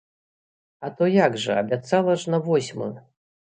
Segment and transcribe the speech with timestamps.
[0.87, 2.93] А то як жа, абяцала ж на восьмую!